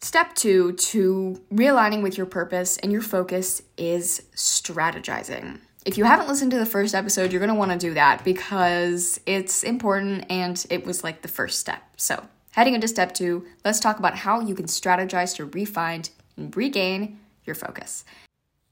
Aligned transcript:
Step 0.00 0.34
two 0.34 0.72
to 0.72 1.40
realigning 1.52 2.02
with 2.02 2.16
your 2.16 2.26
purpose 2.26 2.76
and 2.78 2.92
your 2.92 3.02
focus 3.02 3.62
is 3.76 4.22
strategizing. 4.34 5.58
If 5.84 5.96
you 5.96 6.04
haven't 6.04 6.28
listened 6.28 6.50
to 6.50 6.58
the 6.58 6.66
first 6.66 6.94
episode, 6.94 7.32
you're 7.32 7.40
going 7.40 7.48
to 7.48 7.54
want 7.54 7.70
to 7.72 7.78
do 7.78 7.94
that 7.94 8.24
because 8.24 9.20
it's 9.24 9.62
important 9.62 10.26
and 10.30 10.64
it 10.68 10.84
was 10.84 11.02
like 11.02 11.22
the 11.22 11.28
first 11.28 11.60
step. 11.60 11.82
So, 11.96 12.26
heading 12.52 12.74
into 12.74 12.88
step 12.88 13.14
two, 13.14 13.46
let's 13.64 13.80
talk 13.80 13.98
about 13.98 14.16
how 14.16 14.40
you 14.40 14.54
can 14.54 14.66
strategize 14.66 15.34
to 15.36 15.46
refine 15.46 16.02
and 16.36 16.54
regain 16.56 17.20
your 17.44 17.54
focus. 17.54 18.04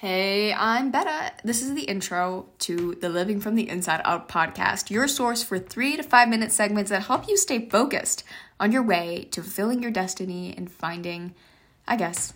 Hey, 0.00 0.52
I'm 0.52 0.92
Betta. 0.92 1.32
This 1.42 1.60
is 1.60 1.74
the 1.74 1.82
intro 1.82 2.46
to 2.60 2.94
the 3.00 3.08
Living 3.08 3.40
from 3.40 3.56
the 3.56 3.68
Inside 3.68 4.00
Out 4.04 4.28
podcast, 4.28 4.90
your 4.92 5.08
source 5.08 5.42
for 5.42 5.58
three 5.58 5.96
to 5.96 6.04
five 6.04 6.28
minute 6.28 6.52
segments 6.52 6.90
that 6.90 7.02
help 7.02 7.26
you 7.26 7.36
stay 7.36 7.68
focused 7.68 8.22
on 8.60 8.70
your 8.70 8.84
way 8.84 9.26
to 9.32 9.42
fulfilling 9.42 9.82
your 9.82 9.90
destiny 9.90 10.54
and 10.56 10.70
finding, 10.70 11.34
I 11.88 11.96
guess, 11.96 12.32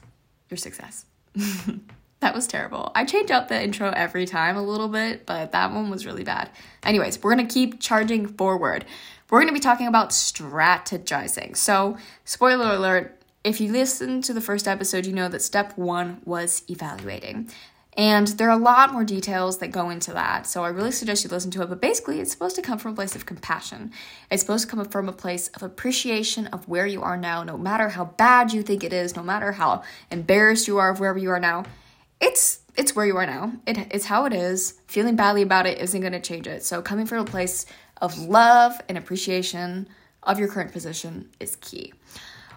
your 0.51 0.59
success. 0.59 1.05
that 2.19 2.35
was 2.35 2.49
terrible. 2.49 2.91
I 2.97 3.05
change 3.05 3.31
up 3.31 3.47
the 3.47 3.63
intro 3.63 3.93
every 3.95 4.27
time 4.27 4.57
a 4.57 4.63
little 4.63 4.89
bit, 4.89 5.25
but 5.25 5.53
that 5.53 5.71
one 5.71 5.89
was 5.89 6.05
really 6.05 6.25
bad. 6.25 6.51
Anyways, 6.83 7.23
we're 7.23 7.31
gonna 7.31 7.47
keep 7.47 7.79
charging 7.79 8.27
forward. 8.27 8.85
We're 9.31 9.39
gonna 9.39 9.53
be 9.53 9.61
talking 9.61 9.87
about 9.87 10.11
strategizing. 10.11 11.57
So, 11.57 11.97
spoiler 12.25 12.75
alert, 12.75 13.22
if 13.45 13.61
you 13.61 13.73
listen 13.73 14.23
to 14.23 14.33
the 14.33 14.41
first 14.41 14.69
episode, 14.69 15.07
you 15.07 15.13
know 15.13 15.29
that 15.29 15.43
step 15.43 15.77
one 15.77 16.21
was 16.25 16.63
evaluating. 16.69 17.51
And 17.95 18.29
there 18.29 18.49
are 18.49 18.59
a 18.59 18.63
lot 18.63 18.93
more 18.93 19.05
details 19.05 19.59
that 19.59 19.69
go 19.69 19.91
into 19.91 20.15
that. 20.15 20.47
So 20.47 20.65
I 20.65 20.69
really 20.69 20.93
suggest 20.93 21.25
you 21.25 21.31
listen 21.31 21.51
to 21.51 21.63
it. 21.63 21.69
But 21.69 21.81
basically, 21.83 22.21
it's 22.21 22.33
supposed 22.33 22.57
to 22.57 22.63
come 22.63 22.79
from 22.79 22.93
a 22.93 22.95
place 22.95 23.15
of 23.15 23.27
compassion. 23.27 23.93
It's 24.31 24.41
supposed 24.43 24.65
to 24.69 24.75
come 24.75 24.83
from 24.87 25.09
a 25.09 25.13
place 25.13 25.49
of 25.49 25.63
appreciation 25.63 26.47
of 26.49 26.67
where 26.69 26.87
you 26.87 27.03
are 27.03 27.19
now, 27.19 27.43
no 27.43 27.59
matter 27.59 27.91
how 27.91 28.07
bad 28.07 28.53
you 28.53 28.63
think 28.63 28.83
it 28.83 28.95
is, 28.95 29.15
no 29.15 29.23
matter 29.23 29.53
how 29.53 29.83
embarrassed 30.11 30.67
you 30.67 30.79
are 30.79 30.91
of 30.91 31.01
wherever 31.01 31.19
you 31.19 31.31
are 31.31 31.41
now. 31.41 31.65
It's 32.19 32.61
it's 32.75 32.97
where 32.97 33.05
you 33.05 33.17
are 33.19 33.27
now. 33.27 33.53
It, 33.67 33.77
it's 33.91 34.07
how 34.07 34.25
it 34.25 34.33
is. 34.33 34.81
Feeling 34.87 35.15
badly 35.15 35.43
about 35.43 35.67
it 35.67 35.79
isn't 35.79 36.01
going 36.01 36.15
to 36.15 36.21
change 36.21 36.47
it. 36.47 36.65
So 36.65 36.81
coming 36.81 37.05
from 37.05 37.19
a 37.19 37.25
place 37.27 37.67
of 38.01 38.17
love 38.19 38.81
and 38.89 38.97
appreciation 38.97 39.89
of 40.23 40.39
your 40.39 40.49
current 40.49 40.73
position 40.73 41.29
is 41.39 41.57
key. 41.57 41.93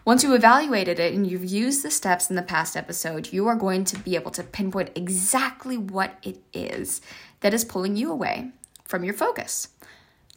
Once 0.06 0.24
you've 0.24 0.36
evaluated 0.36 1.00
it 1.00 1.16
and 1.16 1.26
you've 1.26 1.44
used 1.44 1.82
the 1.82 1.90
steps 1.90 2.30
in 2.30 2.36
the 2.36 2.42
past 2.44 2.78
episode, 2.78 3.34
you 3.34 3.48
are 3.48 3.56
going 3.56 3.84
to 3.84 3.98
be 3.98 4.14
able 4.14 4.30
to 4.30 4.44
pinpoint 4.44 4.92
exactly 4.94 5.80
what 5.80 6.16
it 6.22 6.40
is 6.54 7.02
that 7.40 7.56
is 7.56 7.66
pulling 7.66 7.96
you 7.96 8.12
away 8.12 8.52
from 8.84 9.04
your 9.04 9.16
focus. 9.16 9.70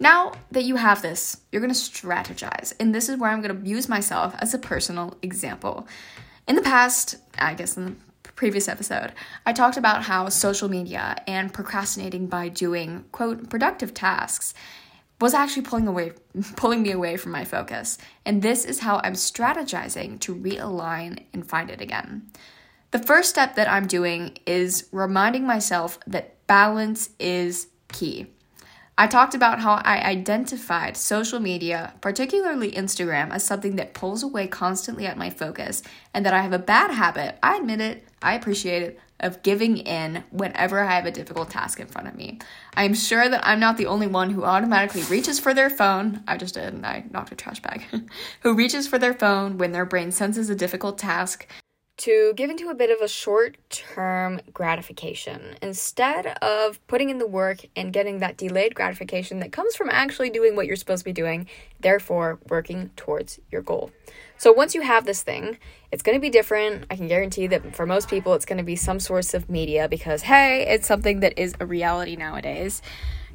Now 0.00 0.32
that 0.50 0.64
you 0.64 0.76
have 0.76 1.02
this, 1.02 1.42
you're 1.52 1.60
going 1.60 1.74
to 1.74 1.78
strategize. 1.78 2.72
And 2.80 2.94
this 2.94 3.10
is 3.10 3.18
where 3.18 3.30
I'm 3.30 3.42
going 3.42 3.62
to 3.62 3.68
use 3.68 3.90
myself 3.90 4.34
as 4.38 4.54
a 4.54 4.58
personal 4.58 5.18
example. 5.20 5.86
In 6.46 6.56
the 6.56 6.62
past, 6.62 7.16
I 7.38 7.52
guess 7.52 7.76
in 7.76 7.84
the 7.84 8.32
previous 8.36 8.68
episode, 8.68 9.12
I 9.44 9.52
talked 9.52 9.76
about 9.76 10.04
how 10.04 10.30
social 10.30 10.70
media 10.70 11.22
and 11.26 11.52
procrastinating 11.52 12.26
by 12.26 12.48
doing, 12.48 13.04
quote, 13.12 13.50
productive 13.50 13.92
tasks 13.92 14.54
was 15.20 15.34
actually 15.34 15.62
pulling 15.62 15.88
away 15.88 16.12
pulling 16.56 16.82
me 16.82 16.92
away 16.92 17.16
from 17.16 17.32
my 17.32 17.44
focus. 17.44 17.98
And 18.24 18.42
this 18.42 18.64
is 18.64 18.80
how 18.80 19.00
I'm 19.02 19.14
strategizing 19.14 20.20
to 20.20 20.34
realign 20.34 21.24
and 21.32 21.48
find 21.48 21.70
it 21.70 21.80
again. 21.80 22.30
The 22.90 22.98
first 22.98 23.28
step 23.30 23.54
that 23.56 23.68
I'm 23.68 23.86
doing 23.86 24.38
is 24.46 24.88
reminding 24.92 25.46
myself 25.46 25.98
that 26.06 26.46
balance 26.46 27.10
is 27.18 27.68
key. 27.92 28.26
I 29.00 29.06
talked 29.06 29.36
about 29.36 29.60
how 29.60 29.74
I 29.84 29.98
identified 29.98 30.96
social 30.96 31.38
media, 31.38 31.94
particularly 32.00 32.72
Instagram, 32.72 33.30
as 33.30 33.44
something 33.44 33.76
that 33.76 33.94
pulls 33.94 34.24
away 34.24 34.48
constantly 34.48 35.06
at 35.06 35.16
my 35.16 35.30
focus 35.30 35.84
and 36.12 36.26
that 36.26 36.34
I 36.34 36.40
have 36.40 36.52
a 36.52 36.58
bad 36.58 36.90
habit. 36.90 37.38
I 37.40 37.58
admit 37.58 37.80
it, 37.80 38.04
I 38.20 38.34
appreciate 38.34 38.82
it, 38.82 38.98
of 39.20 39.44
giving 39.44 39.76
in 39.76 40.24
whenever 40.32 40.80
I 40.80 40.96
have 40.96 41.06
a 41.06 41.12
difficult 41.12 41.48
task 41.48 41.78
in 41.78 41.86
front 41.86 42.08
of 42.08 42.16
me. 42.16 42.40
I 42.74 42.82
am 42.82 42.94
sure 42.94 43.28
that 43.28 43.46
I'm 43.46 43.60
not 43.60 43.76
the 43.76 43.86
only 43.86 44.08
one 44.08 44.30
who 44.30 44.42
automatically 44.42 45.02
reaches 45.02 45.38
for 45.38 45.54
their 45.54 45.70
phone. 45.70 46.24
I 46.26 46.36
just 46.36 46.54
did, 46.54 46.74
and 46.74 46.84
I 46.84 47.04
knocked 47.08 47.30
a 47.30 47.36
trash 47.36 47.62
bag. 47.62 47.84
who 48.40 48.54
reaches 48.54 48.88
for 48.88 48.98
their 48.98 49.14
phone 49.14 49.58
when 49.58 49.70
their 49.70 49.86
brain 49.86 50.10
senses 50.10 50.50
a 50.50 50.56
difficult 50.56 50.98
task 50.98 51.46
to 51.98 52.32
give 52.36 52.48
into 52.48 52.68
a 52.68 52.74
bit 52.74 52.90
of 52.90 53.00
a 53.02 53.08
short 53.08 53.58
term 53.70 54.40
gratification 54.52 55.56
instead 55.60 56.26
of 56.42 56.84
putting 56.86 57.10
in 57.10 57.18
the 57.18 57.26
work 57.26 57.66
and 57.76 57.92
getting 57.92 58.18
that 58.18 58.36
delayed 58.36 58.74
gratification 58.74 59.40
that 59.40 59.52
comes 59.52 59.76
from 59.76 59.90
actually 59.90 60.30
doing 60.30 60.56
what 60.56 60.66
you're 60.66 60.76
supposed 60.76 61.00
to 61.00 61.04
be 61.04 61.12
doing, 61.12 61.46
therefore 61.80 62.38
working 62.48 62.90
towards 62.96 63.40
your 63.50 63.62
goal. 63.62 63.90
So 64.36 64.52
once 64.52 64.74
you 64.74 64.82
have 64.82 65.04
this 65.04 65.22
thing, 65.22 65.58
it's 65.90 66.02
going 66.02 66.16
to 66.16 66.20
be 66.20 66.30
different. 66.30 66.84
I 66.90 66.96
can 66.96 67.08
guarantee 67.08 67.48
that 67.48 67.74
for 67.74 67.84
most 67.84 68.08
people, 68.08 68.34
it's 68.34 68.44
going 68.44 68.58
to 68.58 68.64
be 68.64 68.76
some 68.76 69.00
source 69.00 69.34
of 69.34 69.50
media 69.50 69.88
because, 69.88 70.22
hey, 70.22 70.64
it's 70.68 70.86
something 70.86 71.20
that 71.20 71.38
is 71.38 71.54
a 71.58 71.66
reality 71.66 72.14
nowadays. 72.14 72.80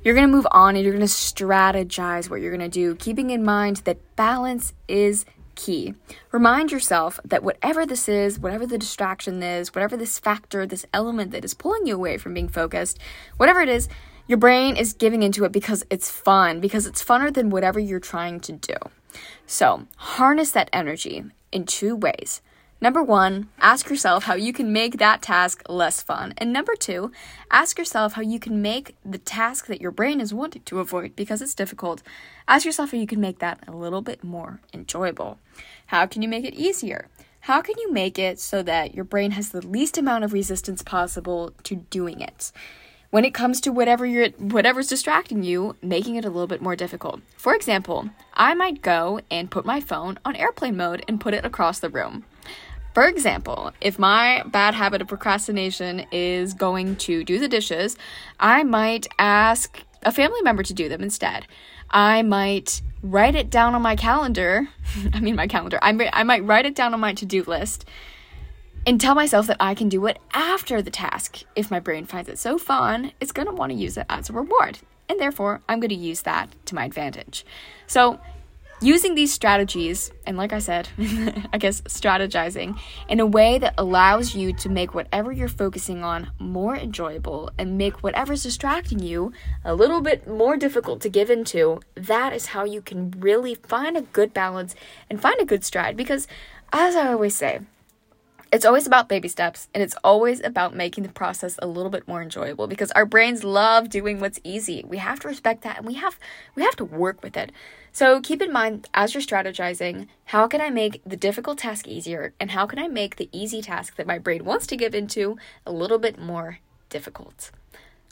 You're 0.04 0.16
going 0.16 0.28
to 0.28 0.34
move 0.34 0.48
on 0.52 0.76
and 0.76 0.84
you're 0.84 0.94
going 0.94 1.06
to 1.06 1.14
strategize 1.14 2.30
what 2.30 2.42
you're 2.42 2.56
going 2.56 2.70
to 2.70 2.70
do, 2.70 2.96
keeping 2.96 3.30
in 3.30 3.44
mind 3.44 3.78
that 3.86 4.16
balance 4.16 4.74
is 4.88 5.26
key. 5.64 5.94
Remind 6.32 6.72
yourself 6.72 7.20
that 7.24 7.44
whatever 7.44 7.86
this 7.86 8.10
is, 8.10 8.38
whatever 8.38 8.66
the 8.68 8.78
distraction 8.78 9.42
is, 9.42 9.74
whatever 9.74 9.96
this 9.96 10.20
factor, 10.20 10.66
this 10.66 10.86
element 10.94 11.32
that 11.32 11.46
is 11.46 11.54
pulling 11.54 11.88
you 11.88 11.96
away 11.96 12.18
from 12.18 12.34
being 12.34 12.50
focused, 12.50 13.00
whatever 13.38 13.62
it 13.62 13.70
is, 13.70 13.88
your 14.28 14.38
brain 14.38 14.76
is 14.76 14.94
giving 14.94 15.24
into 15.24 15.46
it 15.46 15.54
because 15.54 15.86
it's 15.90 16.10
fun, 16.10 16.60
because 16.60 16.86
it's 16.86 17.04
funner 17.04 17.34
than 17.34 17.50
whatever 17.50 17.80
you're 17.80 18.02
trying 18.02 18.42
to 18.42 18.52
do. 18.52 18.76
So, 19.46 19.88
harness 19.96 20.52
that 20.52 20.70
energy 20.74 21.24
in 21.52 21.66
two 21.66 21.96
ways. 21.96 22.42
Number 22.84 23.02
one, 23.02 23.48
ask 23.62 23.90
yourself 23.90 24.26
how 24.26 24.34
you 24.34 24.52
can 24.52 24.74
make 24.74 24.98
that 24.98 25.22
task 25.22 25.64
less 25.70 26.04
fun. 26.04 26.34
And 26.38 26.52
number 26.52 26.76
two, 26.76 27.14
ask 27.50 27.78
yourself 27.78 28.12
how 28.12 28.22
you 28.22 28.42
can 28.42 28.62
make 28.62 28.98
the 29.06 29.18
task 29.18 29.68
that 29.68 29.80
your 29.80 29.90
brain 29.90 30.20
is 30.20 30.34
wanting 30.34 30.64
to 30.64 30.82
avoid 30.82 31.16
because 31.16 31.42
it's 31.42 31.56
difficult. 31.56 32.04
Ask 32.46 32.66
yourself 32.66 32.92
how 32.92 32.98
you 32.98 33.08
can 33.08 33.22
make 33.22 33.40
that 33.40 33.60
a 33.70 33.72
little 33.72 34.02
bit 34.02 34.22
more 34.22 34.60
enjoyable. 34.74 35.40
How 35.86 36.06
can 36.06 36.22
you 36.22 36.28
make 36.28 36.44
it 36.44 36.56
easier? 36.56 37.08
How 37.40 37.62
can 37.62 37.76
you 37.78 37.90
make 37.90 38.20
it 38.20 38.38
so 38.38 38.62
that 38.64 38.94
your 38.94 39.06
brain 39.06 39.32
has 39.32 39.52
the 39.52 39.66
least 39.66 39.98
amount 39.98 40.26
of 40.26 40.34
resistance 40.34 40.82
possible 40.82 41.54
to 41.64 41.78
doing 41.78 42.20
it? 42.20 42.52
when 43.12 43.26
it 43.26 43.34
comes 43.36 43.62
to 43.62 43.72
whatever 43.72 44.08
you're 44.08 44.30
whatever's 44.40 44.88
distracting 44.88 45.44
you, 45.44 45.76
making 45.84 46.16
it 46.16 46.26
a 46.26 46.30
little 46.32 46.48
bit 46.48 46.64
more 46.64 46.76
difficult. 46.76 47.22
For 47.38 47.54
example, 47.54 48.10
I 48.34 48.56
might 48.56 48.82
go 48.82 49.20
and 49.30 49.52
put 49.52 49.68
my 49.68 49.80
phone 49.80 50.18
on 50.26 50.36
airplane 50.36 50.76
mode 50.76 51.06
and 51.08 51.22
put 51.22 51.36
it 51.36 51.46
across 51.46 51.78
the 51.78 51.92
room. 51.92 52.26
For 52.94 53.08
example, 53.08 53.72
if 53.82 53.98
my 53.98 54.44
bad 54.46 54.76
habit 54.76 55.02
of 55.02 55.08
procrastination 55.08 56.06
is 56.12 56.54
going 56.54 56.96
to 56.98 57.24
do 57.24 57.40
the 57.40 57.48
dishes, 57.48 57.98
I 58.40 58.64
might 58.64 59.08
ask 59.18 59.80
a 60.04 60.12
family 60.12 60.42
member 60.44 60.64
to 60.64 60.74
do 60.74 60.90
them 60.90 61.02
instead. 61.02 61.48
I 61.90 62.22
might 62.22 62.82
write 63.02 63.36
it 63.36 63.50
down 63.50 63.74
on 63.74 63.82
my 63.82 63.96
calendar. 63.96 64.68
I 65.14 65.20
mean, 65.20 65.36
my 65.36 65.48
calendar. 65.48 65.80
I 65.82 65.92
might, 65.92 66.10
I 66.14 66.24
might 66.24 66.46
write 66.46 66.66
it 66.66 66.76
down 66.76 66.94
on 66.94 67.00
my 67.00 67.14
to 67.14 67.26
do 67.26 67.44
list 67.44 67.86
and 68.86 69.00
tell 69.00 69.16
myself 69.16 69.48
that 69.48 69.58
I 69.60 69.76
can 69.76 69.90
do 69.90 70.06
it 70.06 70.20
after 70.34 70.82
the 70.82 70.92
task. 70.92 71.44
If 71.56 71.72
my 71.72 71.80
brain 71.80 72.06
finds 72.06 72.30
it 72.30 72.38
so 72.38 72.58
fun, 72.58 73.12
it's 73.20 73.32
going 73.32 73.48
to 73.48 73.54
want 73.54 73.72
to 73.72 73.78
use 73.78 73.98
it 73.98 74.06
as 74.10 74.30
a 74.30 74.34
reward. 74.34 74.80
And 75.10 75.20
therefore, 75.20 75.62
I'm 75.68 75.80
going 75.80 75.90
to 75.90 75.96
use 75.96 76.22
that 76.24 76.50
to 76.66 76.76
my 76.76 76.86
advantage. 76.86 77.46
So, 77.88 78.20
using 78.84 79.16
these 79.16 79.32
strategies, 79.32 80.12
and 80.26 80.38
like 80.38 80.54
I 80.54 80.60
said, 80.60 80.90
I 81.54 81.58
guess 81.58 81.82
strategizing 81.82 82.78
in 83.08 83.20
a 83.20 83.26
way 83.26 83.58
that 83.58 83.74
allows 83.78 84.36
you 84.36 84.54
to 84.54 84.70
make 84.70 84.94
whatever 84.94 85.32
you're 85.32 85.48
focusing 85.48 86.04
on 86.04 86.32
more 86.40 86.76
enjoyable 86.76 87.52
and 87.58 87.78
make 87.78 88.04
whatever's 88.04 88.44
distracting 88.44 89.00
you 89.00 89.32
a 89.64 89.74
little 89.74 90.02
bit 90.02 90.28
more 90.28 90.58
difficult 90.58 91.02
to 91.02 91.10
give 91.10 91.30
into, 91.30 91.82
that 91.96 92.34
is 92.34 92.48
how 92.48 92.64
you 92.64 92.82
can 92.82 93.12
really 93.18 93.56
find 93.56 93.96
a 93.96 94.02
good 94.02 94.34
balance 94.34 94.76
and 95.10 95.22
find 95.22 95.40
a 95.40 95.46
good 95.46 95.64
stride. 95.64 95.96
Because, 95.96 96.28
as 96.72 96.96
I 96.96 97.12
always 97.12 97.36
say, 97.36 97.62
it's 98.54 98.66
always 98.66 98.86
about 98.86 99.10
baby 99.10 99.28
steps 99.28 99.68
and 99.74 99.82
it's 99.82 99.96
always 100.04 100.40
about 100.40 100.76
making 100.76 101.04
the 101.04 101.10
process 101.12 101.58
a 101.60 101.66
little 101.66 101.90
bit 101.90 102.08
more 102.08 102.22
enjoyable 102.22 102.68
because 102.68 102.92
our 102.92 103.04
brains 103.04 103.44
love 103.44 103.90
doing 103.90 104.20
what's 104.20 104.40
easy. 104.44 104.86
We 104.88 104.98
have 104.98 105.20
to 105.22 105.28
respect 105.28 105.64
that 105.64 105.78
and 105.78 105.88
we 105.88 105.96
have 105.96 106.20
we 106.54 106.62
have 106.62 106.76
to 106.76 106.86
work 106.86 107.24
with 107.24 107.36
it. 107.36 107.52
So 107.92 108.22
keep 108.22 108.44
in 108.44 108.54
mind 108.54 108.88
as 108.94 109.16
you're 109.16 109.24
strategizing, 109.24 110.08
how 110.26 110.48
can 110.48 110.62
I 110.62 110.70
make 110.70 111.02
the 111.04 111.18
difficult 111.18 111.58
task 111.58 111.88
easier 111.88 112.34
and 112.40 112.52
how 112.52 112.68
can 112.68 112.78
I 112.78 112.88
make 112.88 113.16
the 113.16 113.28
easy 113.32 113.60
task 113.64 113.96
that 113.96 114.06
my 114.06 114.20
brain 114.20 114.46
wants 114.46 114.68
to 114.68 114.78
give 114.78 114.94
into 114.94 115.36
a 115.66 115.72
little 115.72 115.98
bit 115.98 116.20
more 116.20 116.60
difficult? 116.90 117.50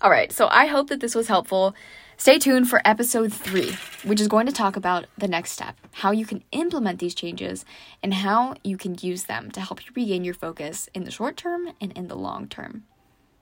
All 0.02 0.10
right, 0.10 0.32
so 0.32 0.48
I 0.50 0.66
hope 0.66 0.90
that 0.90 1.02
this 1.02 1.14
was 1.14 1.28
helpful. 1.28 1.76
Stay 2.22 2.38
tuned 2.38 2.70
for 2.70 2.84
episode 2.86 3.34
three, 3.34 3.76
which 4.04 4.22
is 4.22 4.28
going 4.28 4.46
to 4.46 4.52
talk 4.52 4.76
about 4.76 5.08
the 5.18 5.28
next 5.28 5.54
step 5.54 5.76
how 5.92 6.12
you 6.12 6.24
can 6.24 6.44
implement 6.52 7.00
these 7.00 7.16
changes 7.16 7.66
and 8.04 8.14
how 8.14 8.54
you 8.64 8.78
can 8.78 8.96
use 9.02 9.24
them 9.24 9.50
to 9.50 9.60
help 9.60 9.84
you 9.84 9.92
regain 9.96 10.24
your 10.24 10.36
focus 10.36 10.88
in 10.94 11.04
the 11.04 11.10
short 11.10 11.36
term 11.36 11.70
and 11.82 11.92
in 11.94 12.10
the 12.10 12.16
long 12.16 12.48
term. 12.48 12.84